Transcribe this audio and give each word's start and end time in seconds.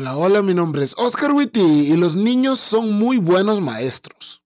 Hola, 0.00 0.16
hola, 0.16 0.42
mi 0.42 0.54
nombre 0.54 0.84
es 0.84 0.94
Oscar 0.96 1.32
Witty 1.32 1.60
y 1.60 1.96
los 1.96 2.14
niños 2.14 2.60
son 2.60 2.92
muy 2.92 3.18
buenos 3.18 3.60
maestros. 3.60 4.44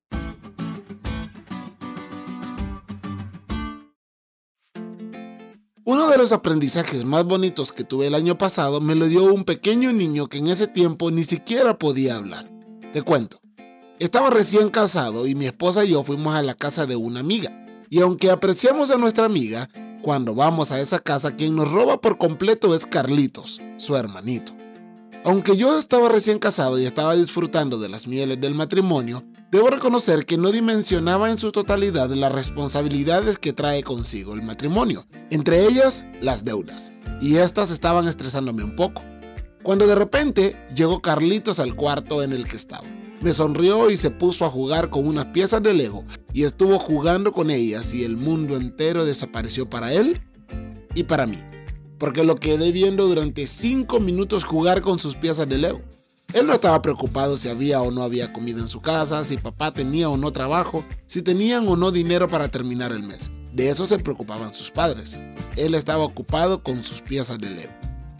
Uno 5.84 6.08
de 6.08 6.16
los 6.16 6.32
aprendizajes 6.32 7.04
más 7.04 7.26
bonitos 7.26 7.74
que 7.74 7.84
tuve 7.84 8.06
el 8.06 8.14
año 8.14 8.38
pasado 8.38 8.80
me 8.80 8.94
lo 8.94 9.06
dio 9.08 9.24
un 9.24 9.44
pequeño 9.44 9.92
niño 9.92 10.26
que 10.26 10.38
en 10.38 10.46
ese 10.46 10.68
tiempo 10.68 11.10
ni 11.10 11.22
siquiera 11.22 11.78
podía 11.78 12.16
hablar. 12.16 12.50
Te 12.94 13.02
cuento. 13.02 13.38
Estaba 13.98 14.30
recién 14.30 14.70
casado 14.70 15.26
y 15.26 15.34
mi 15.34 15.44
esposa 15.44 15.84
y 15.84 15.90
yo 15.90 16.02
fuimos 16.02 16.34
a 16.34 16.42
la 16.42 16.54
casa 16.54 16.86
de 16.86 16.96
una 16.96 17.20
amiga. 17.20 17.52
Y 17.90 18.00
aunque 18.00 18.30
apreciamos 18.30 18.90
a 18.90 18.96
nuestra 18.96 19.26
amiga, 19.26 19.68
cuando 20.00 20.34
vamos 20.34 20.72
a 20.72 20.80
esa 20.80 20.98
casa 20.98 21.36
quien 21.36 21.56
nos 21.56 21.70
roba 21.70 22.00
por 22.00 22.16
completo 22.16 22.74
es 22.74 22.86
Carlitos, 22.86 23.60
su 23.76 23.94
hermanito. 23.96 24.61
Aunque 25.24 25.56
yo 25.56 25.78
estaba 25.78 26.08
recién 26.08 26.40
casado 26.40 26.80
y 26.80 26.84
estaba 26.84 27.14
disfrutando 27.14 27.78
de 27.78 27.88
las 27.88 28.08
mieles 28.08 28.40
del 28.40 28.56
matrimonio, 28.56 29.22
debo 29.52 29.68
reconocer 29.68 30.26
que 30.26 30.36
no 30.36 30.50
dimensionaba 30.50 31.30
en 31.30 31.38
su 31.38 31.52
totalidad 31.52 32.10
las 32.10 32.32
responsabilidades 32.32 33.38
que 33.38 33.52
trae 33.52 33.84
consigo 33.84 34.34
el 34.34 34.42
matrimonio, 34.42 35.06
entre 35.30 35.64
ellas 35.64 36.04
las 36.20 36.44
deudas, 36.44 36.92
y 37.20 37.36
estas 37.36 37.70
estaban 37.70 38.08
estresándome 38.08 38.64
un 38.64 38.74
poco. 38.74 39.04
Cuando 39.62 39.86
de 39.86 39.94
repente 39.94 40.56
llegó 40.74 41.00
Carlitos 41.00 41.60
al 41.60 41.76
cuarto 41.76 42.24
en 42.24 42.32
el 42.32 42.48
que 42.48 42.56
estaba. 42.56 42.88
Me 43.20 43.32
sonrió 43.32 43.90
y 43.90 43.96
se 43.96 44.10
puso 44.10 44.44
a 44.44 44.50
jugar 44.50 44.90
con 44.90 45.06
unas 45.06 45.26
piezas 45.26 45.62
de 45.62 45.72
Lego 45.72 46.04
y 46.32 46.42
estuvo 46.42 46.80
jugando 46.80 47.32
con 47.32 47.52
ellas 47.52 47.94
y 47.94 48.02
el 48.02 48.16
mundo 48.16 48.56
entero 48.56 49.04
desapareció 49.04 49.70
para 49.70 49.92
él 49.92 50.20
y 50.96 51.04
para 51.04 51.28
mí 51.28 51.38
porque 52.02 52.24
lo 52.24 52.34
quedé 52.34 52.72
viendo 52.72 53.06
durante 53.06 53.46
5 53.46 54.00
minutos 54.00 54.42
jugar 54.42 54.80
con 54.80 54.98
sus 54.98 55.14
piezas 55.14 55.48
de 55.48 55.56
Lego. 55.56 55.80
Él 56.32 56.48
no 56.48 56.52
estaba 56.52 56.82
preocupado 56.82 57.36
si 57.36 57.48
había 57.48 57.80
o 57.80 57.92
no 57.92 58.02
había 58.02 58.32
comida 58.32 58.58
en 58.58 58.66
su 58.66 58.80
casa, 58.80 59.22
si 59.22 59.36
papá 59.36 59.72
tenía 59.72 60.08
o 60.08 60.16
no 60.16 60.32
trabajo, 60.32 60.84
si 61.06 61.22
tenían 61.22 61.68
o 61.68 61.76
no 61.76 61.92
dinero 61.92 62.26
para 62.28 62.48
terminar 62.48 62.90
el 62.90 63.04
mes. 63.04 63.30
De 63.52 63.68
eso 63.68 63.86
se 63.86 64.00
preocupaban 64.00 64.52
sus 64.52 64.72
padres. 64.72 65.16
Él 65.56 65.76
estaba 65.76 66.02
ocupado 66.02 66.64
con 66.64 66.82
sus 66.82 67.02
piezas 67.02 67.38
de 67.38 67.50
Lego. 67.50 67.72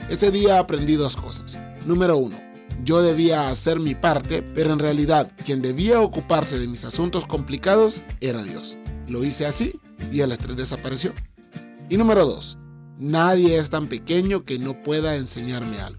Ese 0.08 0.30
día 0.30 0.60
aprendí 0.60 0.94
dos 0.94 1.16
cosas. 1.16 1.58
Número 1.84 2.16
uno, 2.16 2.40
yo 2.84 3.02
debía 3.02 3.48
hacer 3.48 3.80
mi 3.80 3.96
parte, 3.96 4.42
pero 4.42 4.72
en 4.72 4.78
realidad 4.78 5.28
quien 5.44 5.60
debía 5.60 6.00
ocuparse 6.00 6.60
de 6.60 6.68
mis 6.68 6.84
asuntos 6.84 7.26
complicados 7.26 8.04
era 8.20 8.44
Dios. 8.44 8.78
Lo 9.08 9.24
hice 9.24 9.44
así 9.44 9.72
y 10.12 10.20
el 10.20 10.30
estrés 10.30 10.56
desapareció. 10.56 11.12
Y 11.90 11.96
número 11.96 12.24
dos, 12.24 12.58
Nadie 13.02 13.58
es 13.58 13.68
tan 13.68 13.88
pequeño 13.88 14.44
que 14.44 14.60
no 14.60 14.80
pueda 14.80 15.16
enseñarme 15.16 15.76
algo. 15.80 15.98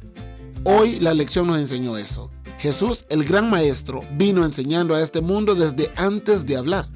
Hoy 0.64 1.02
la 1.02 1.14
lección 1.14 1.48
nos 1.48 1.60
enseñó 1.60 1.98
eso. 1.98 2.32
Jesús, 2.60 3.04
el 3.10 3.26
gran 3.26 3.50
maestro, 3.50 4.06
vino 4.14 4.46
enseñando 4.46 4.96
a 4.96 5.02
este 5.02 5.20
mundo 5.20 5.54
desde 5.54 5.92
antes 5.98 6.46
de 6.46 6.56
hablar. 6.56 6.88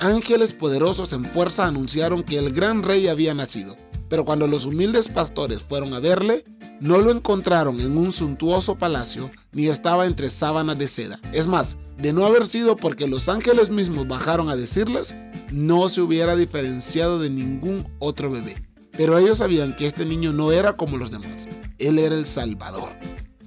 Ángeles 0.00 0.52
poderosos 0.52 1.14
en 1.14 1.24
fuerza 1.24 1.66
anunciaron 1.66 2.22
que 2.22 2.36
el 2.36 2.52
gran 2.52 2.82
rey 2.82 3.08
había 3.08 3.32
nacido, 3.32 3.74
pero 4.10 4.26
cuando 4.26 4.46
los 4.46 4.66
humildes 4.66 5.08
pastores 5.08 5.62
fueron 5.62 5.94
a 5.94 6.00
verle, 6.00 6.44
no 6.78 7.00
lo 7.00 7.10
encontraron 7.10 7.80
en 7.80 7.96
un 7.96 8.12
suntuoso 8.12 8.76
palacio 8.76 9.30
ni 9.52 9.68
estaba 9.68 10.04
entre 10.04 10.28
sábanas 10.28 10.78
de 10.78 10.88
seda. 10.88 11.18
Es 11.32 11.46
más, 11.46 11.78
de 11.96 12.12
no 12.12 12.26
haber 12.26 12.46
sido 12.46 12.76
porque 12.76 13.08
los 13.08 13.30
ángeles 13.30 13.70
mismos 13.70 14.06
bajaron 14.06 14.50
a 14.50 14.56
decirles, 14.56 15.16
no 15.50 15.88
se 15.88 16.02
hubiera 16.02 16.36
diferenciado 16.36 17.18
de 17.18 17.30
ningún 17.30 17.88
otro 17.98 18.30
bebé. 18.30 18.62
Pero 18.96 19.18
ellos 19.18 19.38
sabían 19.38 19.74
que 19.74 19.86
este 19.86 20.04
niño 20.04 20.32
no 20.32 20.52
era 20.52 20.76
como 20.76 20.96
los 20.96 21.10
demás. 21.10 21.48
Él 21.78 21.98
era 21.98 22.14
el 22.14 22.26
Salvador. 22.26 22.90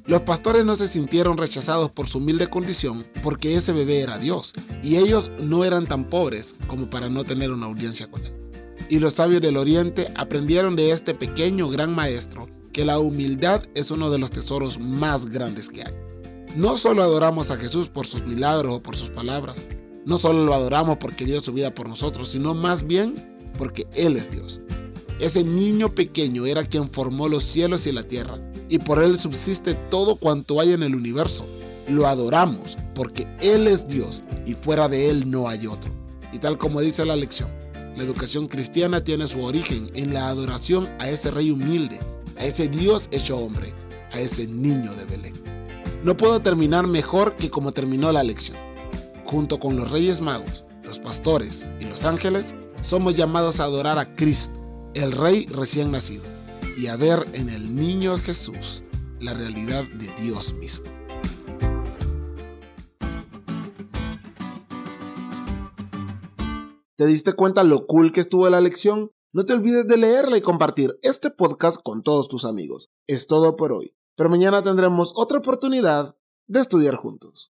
Los 0.06 0.22
pastores 0.22 0.64
no 0.64 0.76
se 0.76 0.88
sintieron 0.88 1.38
rechazados 1.38 1.92
por 1.92 2.08
su 2.08 2.20
humilde 2.20 2.48
condición 2.48 3.06
porque 3.24 3.56
ese 3.56 3.74
bebé 3.74 4.00
era 4.02 4.18
Dios 4.18 4.54
y 4.82 4.96
ellos 4.96 5.32
no 5.44 5.66
eran 5.66 5.86
tan 5.86 6.10
pobres 6.10 6.56
como 6.68 6.90
para 6.90 7.10
no 7.10 7.26
tener 7.26 7.52
una 7.52 7.66
audiencia 7.66 8.10
con 8.10 8.24
él. 8.24 8.34
Y 8.90 9.00
los 9.00 9.14
sabios 9.14 9.42
del 9.42 9.58
oriente 9.58 10.10
aprendieron 10.16 10.78
de 10.78 10.92
este 10.92 11.14
pequeño 11.14 11.68
gran 11.68 11.94
maestro 11.94 12.48
que 12.72 12.86
la 12.86 13.00
humildad 13.00 13.64
es 13.76 13.92
uno 13.92 14.10
de 14.10 14.18
los 14.18 14.32
tesoros 14.32 14.80
más 14.80 15.26
grandes 15.26 15.68
que 15.70 15.82
hay. 15.82 15.94
No 16.56 16.78
solo 16.78 17.04
adoramos 17.04 17.52
a 17.52 17.58
Jesús 17.58 17.90
por 17.90 18.08
sus 18.08 18.24
milagros 18.24 18.76
o 18.76 18.82
por 18.82 18.96
sus 18.96 19.10
palabras, 19.10 19.66
no 20.06 20.18
solo 20.18 20.46
lo 20.46 20.54
adoramos 20.54 20.98
porque 20.98 21.26
dio 21.26 21.42
su 21.42 21.52
vida 21.52 21.74
por 21.74 21.90
nosotros, 21.90 22.30
sino 22.30 22.54
más 22.54 22.88
bien 22.88 23.14
porque 23.58 23.88
Él 23.94 24.16
es 24.16 24.32
Dios. 24.32 24.62
Ese 25.20 25.44
niño 25.44 25.96
pequeño 25.96 26.46
era 26.46 26.64
quien 26.64 26.90
formó 26.90 27.28
los 27.28 27.44
cielos 27.44 27.88
y 27.88 27.92
la 27.92 28.04
tierra, 28.04 28.40
y 28.70 28.78
por 28.78 29.02
él 29.02 29.18
subsiste 29.18 29.74
todo 29.74 30.18
cuanto 30.18 30.62
hay 30.62 30.74
en 30.74 30.84
el 30.84 30.94
universo. 30.94 31.44
Lo 31.88 32.06
adoramos 32.06 32.78
porque 32.94 33.26
Él 33.42 33.66
es 33.68 33.88
Dios 33.88 34.22
y 34.46 34.54
fuera 34.54 34.90
de 34.90 35.10
Él 35.10 35.32
no 35.32 35.48
hay 35.48 35.66
otro. 35.68 35.92
Y 36.34 36.40
tal 36.40 36.58
como 36.58 36.82
dice 36.82 37.06
la 37.06 37.16
lección, 37.16 37.50
la 37.96 38.04
educación 38.04 38.48
cristiana 38.48 39.04
tiene 39.04 39.28
su 39.28 39.42
origen 39.44 39.90
en 39.96 40.14
la 40.14 40.28
adoración 40.28 40.88
a 41.00 41.10
ese 41.10 41.32
rey 41.32 41.50
humilde, 41.50 41.98
a 42.38 42.46
ese 42.46 42.68
Dios 42.68 43.08
hecho 43.12 43.38
hombre, 43.38 43.74
a 44.12 44.20
ese 44.20 44.48
niño 44.48 44.94
de 44.96 45.06
Belén. 45.06 45.42
No 46.04 46.16
puedo 46.16 46.42
terminar 46.42 46.86
mejor 46.86 47.36
que 47.38 47.50
como 47.50 47.72
terminó 47.72 48.12
la 48.12 48.24
lección. 48.24 48.58
Junto 49.26 49.60
con 49.60 49.78
los 49.78 49.90
reyes 49.90 50.22
magos, 50.22 50.66
los 50.84 51.00
pastores 51.00 51.66
y 51.80 51.86
los 51.86 52.04
ángeles, 52.04 52.54
somos 52.82 53.16
llamados 53.16 53.60
a 53.60 53.64
adorar 53.64 53.98
a 53.98 54.16
Cristo 54.16 54.67
el 54.98 55.12
rey 55.12 55.46
recién 55.52 55.92
nacido, 55.92 56.24
y 56.76 56.88
a 56.88 56.96
ver 56.96 57.24
en 57.34 57.50
el 57.50 57.76
niño 57.76 58.18
Jesús 58.18 58.82
la 59.22 59.36
realidad 59.36 59.84
de 59.84 60.12
Dios 60.24 60.56
mismo. 60.56 60.86
¿Te 66.96 67.06
diste 67.06 67.34
cuenta 67.34 67.64
lo 67.64 67.86
cool 67.86 68.12
que 68.12 68.22
estuvo 68.22 68.50
la 68.50 68.60
lección? 68.60 69.12
No 69.34 69.46
te 69.46 69.54
olvides 69.54 69.88
de 69.88 69.98
leerla 69.98 70.36
y 70.36 70.42
compartir 70.42 70.98
este 71.04 71.30
podcast 71.30 71.80
con 71.84 72.02
todos 72.02 72.28
tus 72.28 72.44
amigos. 72.44 72.90
Es 73.06 73.28
todo 73.28 73.56
por 73.56 73.72
hoy, 73.72 73.96
pero 74.16 74.32
mañana 74.32 74.64
tendremos 74.64 75.14
otra 75.16 75.38
oportunidad 75.38 76.16
de 76.48 76.60
estudiar 76.60 76.96
juntos. 76.96 77.46